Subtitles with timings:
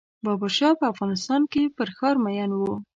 [0.25, 2.61] بابر شاه په افغانستان کې پر ښار مین و.